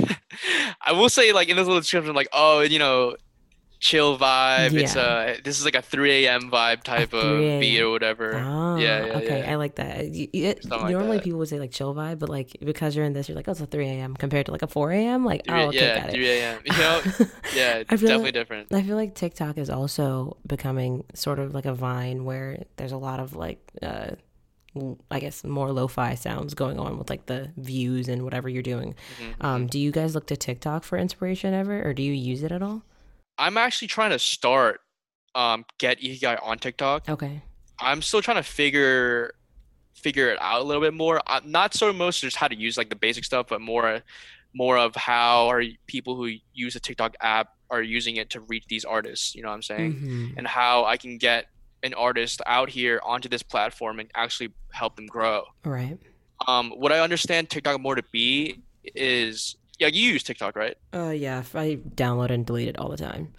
[0.81, 3.15] i will say like in this little description like oh you know
[3.87, 7.79] chill vibe it's a this is like a 3 a.m vibe type 3 of beat
[7.81, 10.05] or whatever Ah, yeah yeah okay, yeah I like that.
[10.11, 11.23] It- Something like normally that.
[11.23, 13.51] people would say like chill vibe, but like because you're in this, you're like, oh,
[13.51, 14.15] it's a 3 a.m.
[14.15, 15.23] compared to like a 4 a.m.
[15.31, 16.29] Like, oh, okay, yeah got 3 it.
[16.41, 17.01] a.m you know
[17.55, 21.37] yeah I it's feel definitely like- different I feel like TikTok is also becoming sort
[21.39, 24.11] of like a vine where there's a lot of like, uh,
[25.09, 28.95] I guess more lo-fi sounds going on with like the views and whatever you're doing.
[29.21, 32.43] Mhm, Um, do you guys look to TikTok for inspiration ever, or do you use
[32.43, 32.83] it at all?
[33.37, 34.81] I'm actually trying to start
[35.35, 37.41] um get ikigai on tiktok Okay.
[37.77, 39.33] I'm still trying to figure
[39.95, 41.21] figure it out a little bit more.
[41.27, 44.01] Uh, not so much just how to use like the basic stuff, but more
[44.53, 48.63] more of how are people who use the TikTok app are using it to reach
[48.69, 49.35] these artists.
[49.35, 49.93] You know what I'm saying?
[49.93, 50.37] Mhm.
[50.37, 51.47] And how I can get
[51.83, 55.43] an artist out here onto this platform and actually help them grow.
[55.65, 55.97] Right.
[56.47, 58.61] Um, what I understand TikTok more to be
[58.95, 60.77] is yeah, you use TikTok, right?
[60.93, 61.43] Uh, yeah.
[61.53, 63.33] I download and delete it all the time.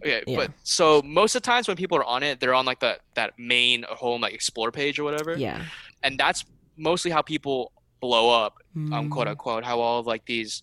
[0.00, 0.36] Okay, Yeah.
[0.36, 3.00] but so most of the times when people are on it, they're on like that
[3.14, 5.36] that main home like explore page or whatever.
[5.36, 5.62] Yeah.
[6.02, 6.44] and that's
[6.76, 7.70] mostly how people
[8.00, 8.58] blow up
[8.92, 9.30] um quote Mm.
[9.30, 10.62] unquote how all of like these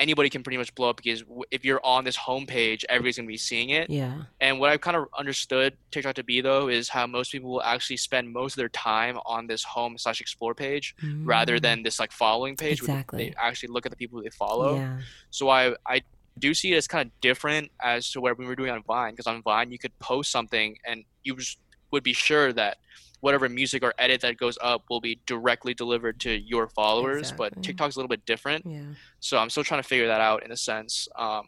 [0.00, 3.36] anybody can pretty much blow up because if you're on this homepage, everybody's gonna be
[3.36, 3.88] seeing it.
[3.90, 4.22] Yeah.
[4.40, 7.62] And what I've kind of understood TikTok to be though is how most people will
[7.62, 11.62] actually spend most of their time on this home slash explore page rather Mm.
[11.62, 12.82] than this like following page.
[12.82, 14.76] where They actually look at the people they follow.
[14.76, 14.98] Yeah.
[15.30, 16.02] So I I
[16.38, 19.12] do see it as kind of different as to where we were doing on Vine
[19.12, 21.58] because on Vine you could post something and you just
[21.90, 22.78] would be sure that
[23.20, 27.32] whatever music or edit that goes up will be directly delivered to your followers.
[27.32, 27.62] But Exactly.
[27.62, 28.64] TikTok's a little bit different.
[28.66, 28.80] Yeah.
[29.20, 31.06] So I'm still trying to figure that out in a sense.
[31.16, 31.44] Um,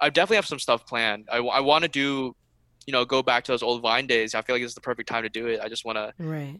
[0.00, 1.28] I definitely have some stuff planned.
[1.32, 2.34] I, I want to do,
[2.86, 4.34] you know, go back to those old Vine days.
[4.34, 5.60] I feel like this is the perfect time to do it.
[5.62, 6.12] I just want to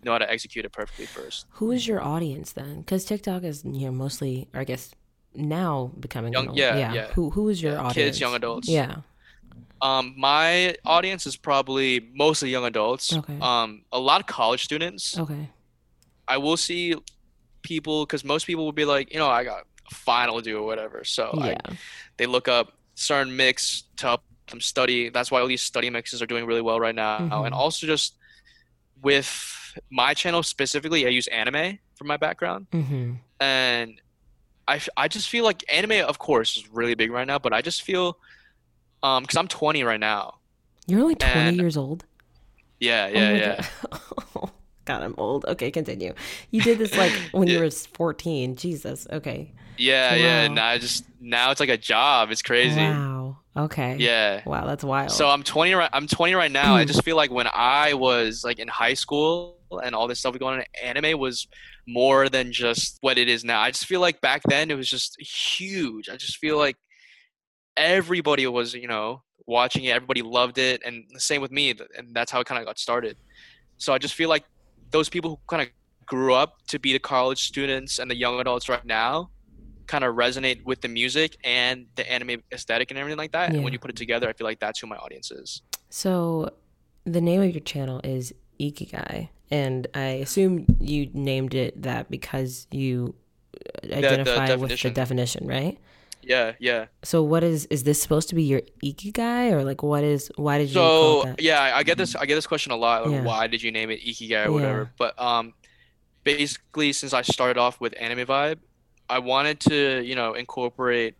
[0.02, 1.46] know how to execute it perfectly first.
[1.50, 2.80] Who is your audience then?
[2.80, 4.94] Because TikTok is you know mostly, or I guess
[5.34, 7.06] now becoming Young- old- yeah, yeah.
[7.08, 7.94] Who who is your Yeah, audience?
[7.94, 8.68] kids, young adults.
[8.68, 8.98] Yeah.
[9.82, 13.12] Um, my audience is probably mostly young adults.
[13.12, 13.38] Okay.
[13.40, 15.18] Um, a lot of college students.
[15.18, 15.50] Okay.
[16.26, 16.94] I will see
[17.62, 20.64] people because most people will be like, you know, I got a final due or
[20.66, 21.04] whatever.
[21.04, 21.60] So I, Yeah.
[22.16, 25.10] they look up certain mix to help them study.
[25.10, 27.18] That's why all these study mixes are doing really well right now.
[27.18, 27.46] Mhm.
[27.46, 28.14] And also just
[29.02, 29.28] with
[29.90, 33.14] my channel specifically, I use anime for my background, Mm-hmm.
[33.40, 34.00] and
[34.66, 37.38] I, I just feel like anime, of course, is really big right now.
[37.38, 38.18] But I just feel,
[39.04, 40.38] um, because I'm 20 right now.
[40.86, 42.04] You're only 20 And- years old.
[42.80, 43.66] Yeah, Oh yeah, my yeah.
[44.34, 44.50] God.
[44.84, 45.44] God, I'm old.
[45.46, 46.12] Okay, continue.
[46.50, 47.60] You did this like when you Yeah.
[47.60, 48.56] were 14.
[48.56, 49.06] Jesus.
[49.10, 49.52] Okay.
[49.78, 50.40] Yeah, yeah.
[50.40, 50.44] Wow.
[50.46, 52.30] And I just now it's like a job.
[52.30, 52.80] It's crazy.
[52.80, 53.38] Wow.
[53.56, 53.96] Okay.
[53.98, 54.42] Yeah.
[54.44, 55.10] Wow, that's wild.
[55.12, 56.74] So I'm 20 right I'm 20 right now.
[56.76, 60.38] I just feel like when I was like in high school and all this stuff
[60.38, 61.46] going on, anime was
[61.86, 63.60] more than just what it is now.
[63.60, 66.08] I just feel like back then it was just huge.
[66.10, 66.76] I just feel like
[67.76, 69.90] everybody was, you know, watching it.
[69.90, 71.74] Everybody loved it, and the same with me.
[71.96, 73.16] And that's how it kind of got started.
[73.78, 74.44] So I just feel like
[74.90, 75.68] those people who kind of
[76.06, 79.30] grew up to be the college students and the young adults right now
[79.86, 83.50] kind of resonate with the music and the anime aesthetic and everything like that.
[83.52, 85.62] And when you put it together, I feel like that's who my audience is.
[85.90, 86.50] So,
[87.04, 92.66] the name of your channel is Ikigai, and I assume you named it that because
[92.70, 93.14] you
[93.82, 95.78] the identify with the definition, right?
[96.26, 96.86] Yeah, yeah.
[97.02, 100.58] So, what is is this supposed to be your Ikigai, or like what is why
[100.58, 102.14] did you So yeah, I get this.
[102.16, 103.04] I get this question a lot.
[103.04, 103.22] Like, Yeah.
[103.24, 104.48] Why did you name it Ikigai or Yeah.
[104.48, 104.90] whatever?
[104.98, 105.52] But um,
[106.24, 108.58] basically, since I started off with Anime Vibe,
[109.08, 111.14] I wanted to you know incorporate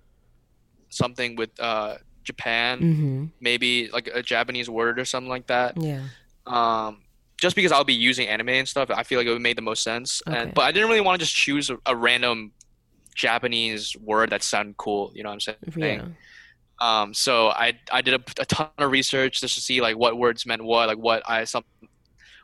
[0.89, 3.25] something with uh Japan, Mm-hmm.
[3.41, 5.77] maybe like a Japanese word or something like that.
[5.81, 6.03] Yeah.
[6.47, 7.03] Um,
[7.39, 9.63] just because I'll be using anime and stuff, I feel like it would make the
[9.63, 10.23] most sense.
[10.27, 10.39] Okay.
[10.39, 12.53] And but I didn't really want to just choose a, a random
[13.15, 15.13] Japanese word that sounded cool.
[15.15, 16.01] You know what I'm saying?
[16.01, 16.07] Yeah.
[16.81, 20.19] Um, so I I did a, a ton of research just to see like what
[20.19, 21.65] words meant what, like what I some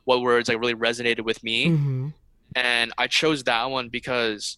[0.04, 2.08] what words like really resonated with me, Mm-hmm.
[2.56, 4.56] and I chose that one because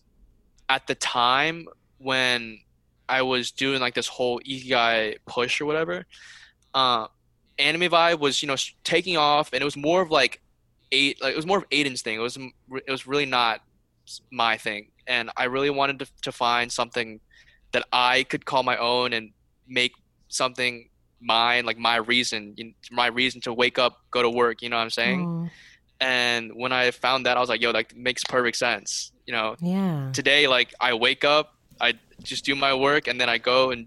[0.69, 1.67] at the time
[1.99, 2.61] when
[3.09, 6.05] I was doing like this whole ikigai push or whatever,
[6.75, 7.07] uh,
[7.59, 10.41] anime vibe was you know taking off, and it was more of like
[10.93, 12.17] eight like it was more of Aiden's thing.
[12.17, 12.37] It was
[12.87, 13.63] it was really not
[14.31, 17.21] my thing, and I really wanted to to find something
[17.73, 19.31] that I could call my own and
[19.67, 19.93] make
[20.29, 20.89] something
[21.21, 22.55] mine, like my reason,
[22.91, 24.63] my reason to wake up, go to work.
[24.63, 25.25] You know what I'm saying?
[25.27, 25.49] Oh,
[26.01, 29.13] And when I found that, I was like, yo, that makes perfect sense.
[29.27, 30.11] You know, yeah.
[30.13, 33.87] today, like, I wake up, I just do my work, and then I go and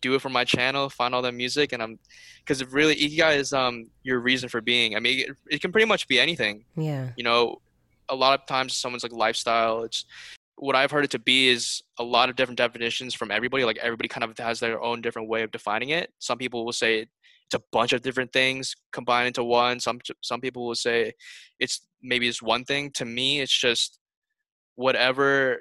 [0.00, 1.98] do it for my channel, find all the music, and I'm,
[2.38, 4.96] because really, Ikigai is um your reason for being.
[4.96, 6.64] I mean, it, it can pretty much be anything.
[6.76, 7.10] Yeah.
[7.16, 7.60] You know,
[8.08, 9.82] a lot of times someone's like lifestyle.
[9.82, 10.04] It's
[10.60, 13.64] what I've heard it to be is a lot of different definitions from everybody.
[13.64, 16.10] Like everybody kind of has their own different way of defining it.
[16.18, 19.80] Some people will say it's a bunch of different things combined into one.
[19.80, 21.14] Some some people will say
[21.58, 22.90] it's maybe it's one thing.
[22.96, 23.98] To me, it's just
[24.76, 25.60] whatever.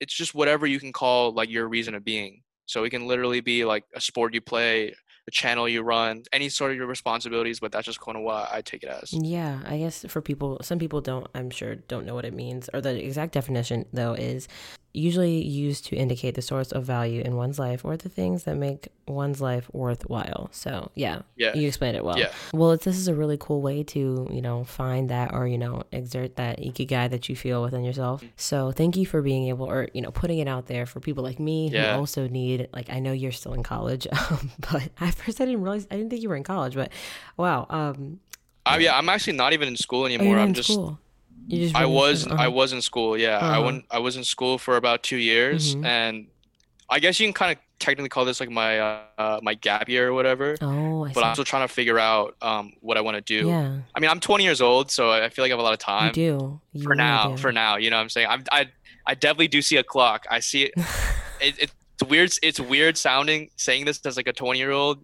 [0.00, 2.42] It's just whatever you can call like your reason of being.
[2.66, 4.94] So it can literally be like a sport you play,
[5.26, 7.60] a channel you run, any sort of your responsibilities.
[7.60, 9.12] But that's just kind of what I take it as.
[9.12, 12.70] Yeah, I guess for people, some people don't, I'm sure, don't know what it means.
[12.72, 14.48] Or the exact definition, though, is
[14.96, 18.56] usually used to indicate the source of value in one's life or the things that
[18.56, 20.48] make one's life worthwhile.
[20.52, 21.54] So, yeah, Yeah.
[21.54, 22.18] you explained it well.
[22.18, 22.32] Yeah.
[22.52, 25.58] Well, it's, this is a really cool way to, you know, find that or, you
[25.58, 28.24] know, exert that ikigai that you feel within yourself.
[28.36, 31.22] So, thank you for being able, or, you know, putting it out there for people
[31.22, 31.92] like me Yeah.
[31.94, 35.44] who also need, like, I know you're still in college, um, but at first I
[35.44, 36.90] didn't realize, I didn't think you were in college, but
[37.36, 37.66] wow.
[37.70, 38.20] Um,
[38.64, 40.38] I, yeah, I'm actually not even in school Oh, anymore.
[40.38, 40.98] I'm in just school.
[41.46, 42.50] You just I was I uh-huh.
[42.50, 43.16] was in school.
[43.16, 43.62] Yeah, I Uh-huh.
[43.62, 45.84] went I was in school for about two years, Mhm.
[45.84, 46.26] and
[46.90, 50.08] I guess you can kind of technically call this like my uh, my gap year
[50.08, 50.56] or whatever.
[50.60, 51.34] Oh, I But I'm see.
[51.34, 53.48] still trying to figure out um what I want to do.
[53.48, 55.74] Yeah, I mean, I'm 20 years old, so I feel like I have a lot
[55.74, 56.60] of you time do.
[56.72, 57.30] You for really now.
[57.30, 57.36] do.
[57.36, 58.28] For now, you know what I'm saying?
[58.28, 58.68] I'm, I
[59.06, 60.26] I definitely do see a clock.
[60.30, 60.72] I see it.
[61.40, 62.30] it, it It's weird.
[62.42, 64.98] It's weird sounding saying this as like a 20 year old,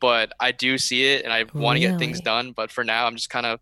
[0.00, 2.52] but I do see it and I want to get things done.
[2.52, 3.60] But for now, I'm just kind of,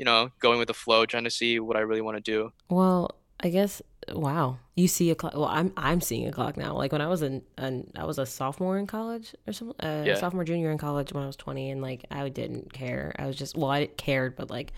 [0.00, 2.52] you know, going with the flow, trying to see what I really want to do.
[2.70, 4.56] Well, I guess wow.
[4.74, 5.34] You see a clock.
[5.34, 6.72] Well, I'm I'm seeing a clock now.
[6.74, 9.76] Like when I was in, an, I was a sophomore in college or something.
[9.78, 10.14] Uh, Yeah.
[10.14, 13.14] sophomore junior in college when I was 20, and like I didn't care.
[13.18, 14.72] I was just well, I cared, but like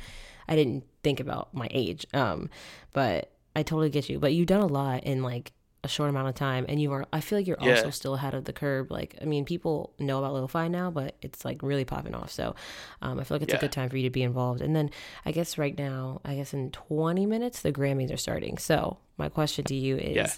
[0.49, 2.05] I didn't think about my age.
[2.13, 2.51] Um,
[2.93, 4.19] but I totally get you.
[4.19, 5.53] But you've done a lot in like
[5.85, 7.07] a short amount of time, and you are.
[7.13, 8.91] I feel like you're also still ahead of the curve.
[8.91, 12.31] Like I mean, people know about lo-fi now, but it's like really popping off.
[12.31, 12.55] So
[13.01, 14.61] um, I feel like it's a good time for you to be involved.
[14.61, 14.91] And then
[15.25, 18.59] I guess right now, I guess in 20 minutes, the Grammys are starting.
[18.59, 20.29] So my question to you is Yeah.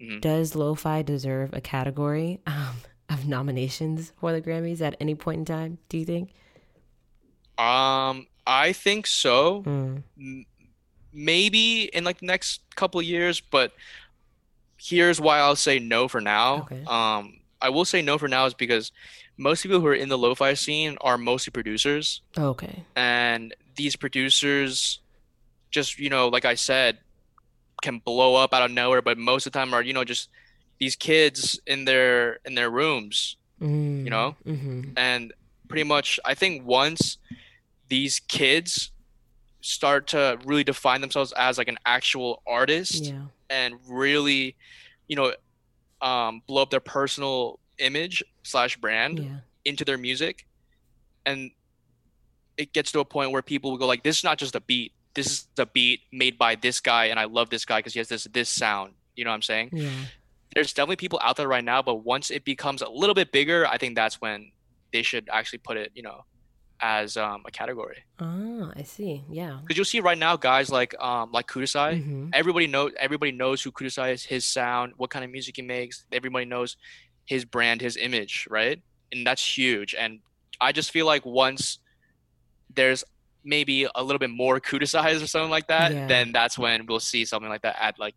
[0.00, 0.20] Mhm.
[0.20, 2.76] Does lo fi deserve a category um,
[3.08, 6.30] of nominations for the Grammys at any point in time, do you think?
[7.58, 9.62] Um, I think so.
[9.62, 10.44] Mm.
[11.12, 13.72] Maybe in like the next couple of years, but
[14.78, 16.62] here's why I'll say no for now.
[16.70, 16.82] Okay.
[16.86, 18.92] Um, I will say no for now is because
[19.38, 22.84] most people who are in the lo-fi scene are mostly producers, Okay.
[22.94, 25.00] and these producers
[25.70, 26.98] just, you know, like I said,
[27.82, 30.28] can blow up out of nowhere, but most of the time are, you know, just
[30.78, 34.04] these kids in their in their rooms Mm.
[34.04, 34.36] You know?
[34.46, 34.90] Mm-hmm.
[34.98, 35.32] and
[35.68, 37.16] pretty much I think once
[37.88, 38.90] these kids
[39.66, 43.22] start to really define themselves as like an actual artist Yeah.
[43.50, 44.54] and really
[45.08, 45.32] you know
[46.00, 49.38] um, blow up their personal image slash brand Yeah.
[49.64, 50.46] into their music
[51.24, 51.50] and
[52.56, 54.60] it gets to a point where people will go like this is not just a
[54.60, 57.92] beat this is a beat made by this guy and i love this guy because
[57.92, 59.90] he has this this sound you know what i'm saying Yeah.
[60.54, 63.66] there's definitely people out there right now but once it becomes a little bit bigger
[63.66, 64.52] i think that's when
[64.92, 66.24] they should actually put it you know
[66.80, 69.24] as um, a category Ah, I see.
[69.30, 69.58] Yeah.
[69.62, 73.62] because you'll see right now guys like um like kudasai hmm everybody knows everybody knows
[73.62, 76.76] who kudasai is his sound what kind of music he makes everybody knows
[77.26, 80.20] his brand his image right and that's huge and
[80.60, 81.78] i just feel like once
[82.74, 83.04] there's
[83.44, 86.06] maybe a little bit more kudasais or something like that Yeah.
[86.08, 88.14] then that's when we'll see something like that at like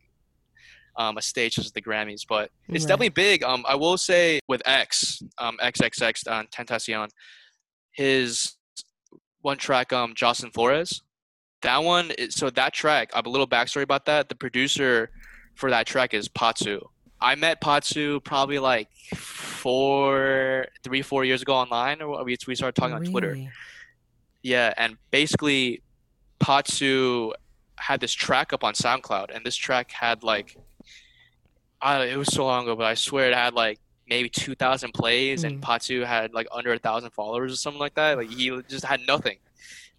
[0.95, 2.89] um, a stage such as the Grammys, but it's Right.
[2.89, 3.43] definitely big.
[3.43, 7.08] Um, I will say with X, um, XXX on Tentacion,
[8.00, 8.56] his
[9.42, 11.02] one track, um, Jocelyn Flores,
[11.64, 12.12] that one.
[12.12, 14.30] Is, so that track, I have a little backstory about that.
[14.30, 15.12] The producer
[15.56, 16.82] for that track is Potsu.
[17.20, 22.80] I met Potsu probably like four, three, four years ago online, or we we started
[22.80, 23.32] talking on Twitter.
[23.32, 23.50] Really?
[24.44, 25.84] Yeah, and basically,
[26.40, 27.34] Potsu
[27.76, 30.56] had this track up on SoundCloud, and this track had like,
[31.82, 33.78] I it was so long ago, but I swear it had like
[34.10, 35.62] maybe two thousand plays, and hmm.
[35.62, 38.17] Patu had like under a thousand followers or something like that.
[38.17, 39.38] Like he just had nothing.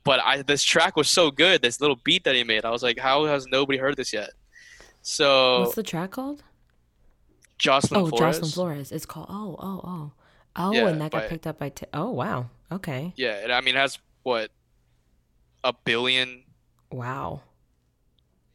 [0.03, 2.64] But I this track was so good, this little beat that he made.
[2.64, 4.31] I was like, how has nobody heard this yet?
[5.03, 6.42] So What's the track called?
[7.59, 8.37] Jocelyn oh, Flores.
[8.37, 8.92] Jocelyn Flores.
[8.92, 9.27] It's called.
[9.29, 10.12] Oh, oh, oh.
[10.57, 11.68] Oh, Yeah, and that got by- picked up by.
[11.68, 12.46] T- oh, wow.
[12.73, 13.12] Okay.
[13.16, 14.51] Yeah, and I mean, it has what
[15.62, 16.44] a billion
[16.90, 17.42] Wow.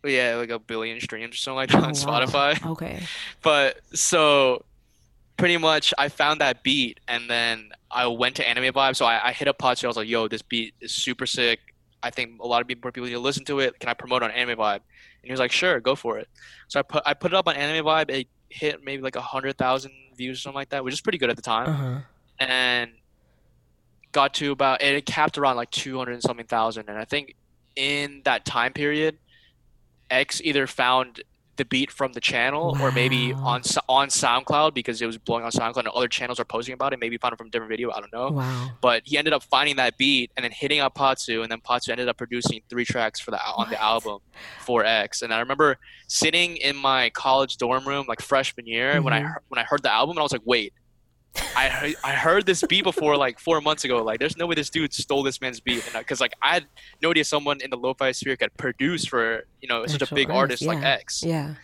[0.04, 2.26] yeah, like a billion streams or something like oh, that Oh, on wow.
[2.26, 2.72] Spotify.
[2.72, 3.04] Okay.
[3.42, 4.66] But so
[5.38, 8.96] pretty much I found that beat and then I went to Anime Vibe.
[8.96, 9.86] So I, I hit up Potsu.
[9.86, 11.60] I was like, yo, this beat is super sick.
[12.02, 13.80] I think a lot of people people need to listen to it.
[13.80, 14.76] Can I promote on Anime Vibe?
[14.76, 16.30] And he was like, sure, go for it.
[16.68, 18.10] So I put I put it up on Anime Vibe.
[18.12, 21.18] It hit maybe like a hundred thousand views or something like that, which is pretty
[21.18, 21.68] good at the time.
[21.68, 22.00] Uh huh.
[22.40, 22.92] And
[24.12, 26.90] got to about it capped around like two hundred and something thousand.
[26.90, 27.36] And I think
[27.76, 29.18] in that time period,
[30.10, 31.22] X either found
[31.58, 35.52] the beat from the channel or maybe on on SoundCloud because it was blowing on
[35.52, 37.00] SoundCloud and other channels are posting about it.
[37.00, 37.92] Maybe found it from a different video.
[37.92, 38.32] I don't know.
[38.32, 38.72] Wow.
[38.82, 41.90] But he ended up finding that beat and then hitting up Potsu, and then Potsu
[41.90, 43.70] ended up producing three tracks for the on What?
[43.70, 44.20] the album
[44.60, 45.22] for X.
[45.22, 49.36] And I remember sitting in my college dorm room like freshman year when I Mhm.
[49.48, 50.74] when I heard the album, and I was like, wait.
[51.56, 54.04] I heard, I heard this beat before like four months ago.
[54.04, 56.66] Like, there's no way this dude stole this man's beat, because uh, like I had
[57.02, 60.30] no idea someone in the lo-fi sphere could produce for you know such a big
[60.30, 60.84] artist, artist like.
[60.84, 61.24] X.
[61.24, 61.56] Yeah.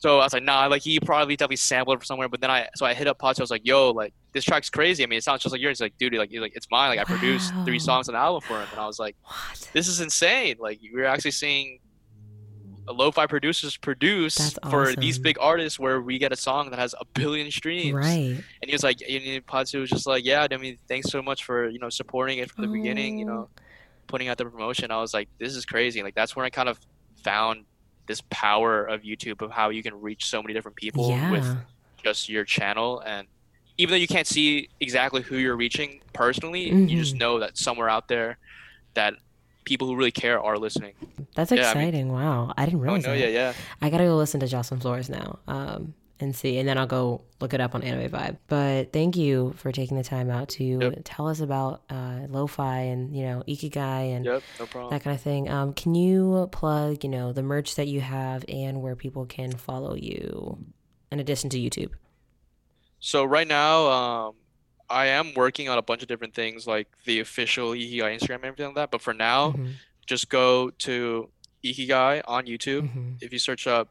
[0.00, 2.28] So I was like, nah, like he probably definitely sampled it from somewhere.
[2.28, 3.40] But then I, so I hit up Potsu.
[3.40, 5.02] I was like, yo, like this track's crazy.
[5.02, 5.78] I mean, it sounds just like yours.
[5.78, 6.88] He's like, dude, like, like it's mine.
[6.88, 9.70] Like I produced three songs on the album for him, and I was like, What?
[9.74, 10.56] this is insane.
[10.58, 11.80] Like we're actually seeing
[12.88, 16.94] lo-fi producers produce That's for these big artists where we get a song that has
[17.00, 17.94] a billion streams.
[17.94, 18.16] Right.
[18.62, 21.44] And he was like, and Potsu was just like, yeah, I mean, thanks so much
[21.44, 23.18] for you know supporting it from the beginning.
[23.18, 23.48] You know,
[24.06, 24.90] putting out the promotion.
[24.90, 26.02] I was like, this is crazy.
[26.02, 26.78] Like that's when I kind of
[27.22, 27.64] found
[28.06, 31.30] this power of YouTube of how you can reach so many different people Yeah.
[31.30, 31.56] with
[32.02, 33.28] just your channel and
[33.78, 37.18] even though you can't see exactly who you're reaching personally you just Mhm.
[37.20, 38.38] know that somewhere out there
[38.94, 39.14] that
[39.70, 40.94] people who really care are listening
[41.36, 42.06] That's Yeah, I mean- exciting.
[42.12, 42.52] wow.
[42.58, 43.18] I didn't oh realize no that.
[43.24, 45.38] yeah yeah I gotta go listen to Jocelyn Flores now.
[45.46, 48.36] Um, and see, and then I'll go look it up on Anime Vibe.
[48.46, 50.92] But thank you for taking the time out to Yep.
[51.04, 54.90] tell us about uh, lo-fi and you know ikigai and Yep, no problem.
[54.92, 55.48] that kind of thing.
[55.48, 59.50] Um, can you plug, you know, the merch that you have and where people can
[59.52, 60.58] follow you,
[61.10, 61.92] in addition to YouTube?
[62.98, 64.34] So right now, um,
[64.90, 68.44] I am working on a bunch of different things like the official Ikigai Instagram and
[68.46, 68.90] everything like that.
[68.90, 69.74] But for now, Mhm,
[70.06, 71.30] just go to
[71.64, 72.92] Ikigai on YouTube.
[72.92, 73.16] mhm.
[73.22, 73.88] If you search up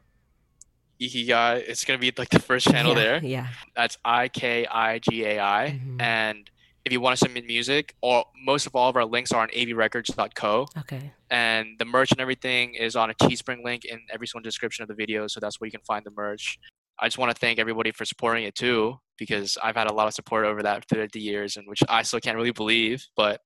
[0.99, 3.19] Ikigai, it's gonna be like the first channel Yeah, there.
[3.23, 3.47] Yeah.
[3.75, 5.79] That's I K I G A I.
[5.81, 6.01] Mhm.
[6.01, 6.49] And
[6.83, 9.49] if you want to submit music, or most of all of our links are on
[9.49, 10.67] avrecords.co.
[10.79, 11.11] Okay.
[11.29, 14.89] And the merch and everything is on a Teespring link in every single description of
[14.89, 15.27] the video.
[15.27, 16.57] So that's where you can find the merch.
[17.01, 20.07] I just want to thank everybody for supporting it too, because I've had a lot
[20.07, 23.05] of support over that through the years, and which I still can't really believe.
[23.15, 23.41] But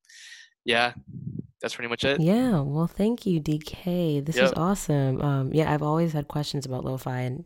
[0.66, 0.94] yeah,
[1.62, 2.20] that's pretty much it.
[2.22, 4.26] Yeah, well, thank you, DK.
[4.26, 5.22] This is awesome.
[5.22, 7.46] Um, yeah, I've always had questions about lo-fi, and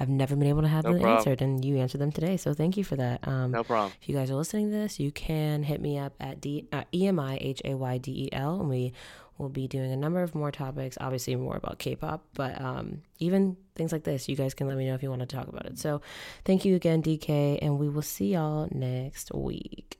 [0.00, 1.18] I've never been able to have No them problem.
[1.18, 2.36] answered, and you answered them today.
[2.36, 3.26] So thank you for that.
[3.28, 3.92] Um, No problem.
[4.00, 6.84] if you guys are listening to this, you can hit me up at D uh,
[6.94, 8.92] E M I H A Y D E L, and we
[9.38, 10.96] will be doing a number of more topics.
[11.00, 14.86] Obviously, more about K-pop, but um, even things like this, you guys can let me
[14.86, 15.78] know if you want to talk about it.
[15.78, 16.00] So,
[16.44, 19.98] thank you again, DK, and we will see y'all next week.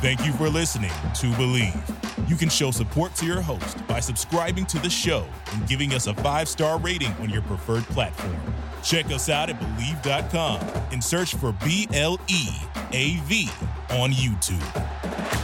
[0.00, 2.28] Thank you for listening to Bleav.
[2.28, 6.08] You can show support to your host by subscribing to the show and giving us
[6.08, 8.36] a five star rating on your preferred platform.
[8.82, 10.60] Check us out at Bleav.com
[10.92, 12.48] and search for B L E
[12.92, 13.48] A V
[13.90, 15.43] on YouTube.